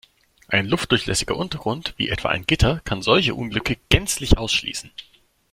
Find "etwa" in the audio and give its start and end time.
2.09-2.29